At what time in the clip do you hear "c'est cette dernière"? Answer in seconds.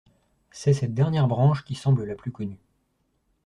0.49-1.27